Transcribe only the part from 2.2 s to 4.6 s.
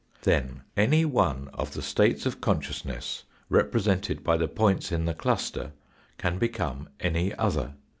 of consciousness represented by the